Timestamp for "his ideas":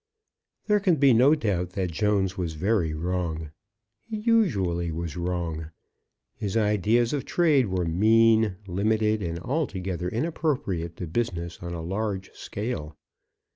6.33-7.13